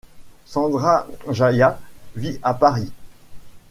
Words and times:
Sandra 0.47 1.05
Jayat 1.29 1.79
vit 2.15 2.39
à 2.41 2.55
Paris. 2.55 2.91